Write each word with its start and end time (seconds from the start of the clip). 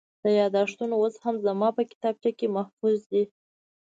دا 0.21 0.29
یادښتونه 0.39 0.95
اوس 1.01 1.15
هم 1.25 1.35
زما 1.45 1.69
په 1.77 1.83
کتابخانه 1.91 2.29
کې 2.37 2.47
محفوظ 2.55 2.97
دي. 3.11 3.23